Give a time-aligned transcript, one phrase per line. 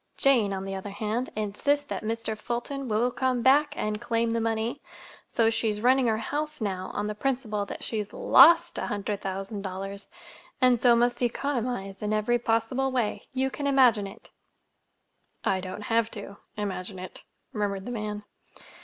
[0.17, 2.35] Jane, on the other hand, insists that Mr.
[2.35, 4.81] Fulton will come back and claim the money,
[5.27, 9.61] so she's running her house now on the principle that she's lost a hundred thousand
[9.61, 10.07] dollars,
[10.59, 13.27] and so must economize in every possible way.
[13.31, 14.31] You can imagine it!"
[15.45, 17.21] "I don't have to—imagine it,"
[17.53, 18.23] murmured the man.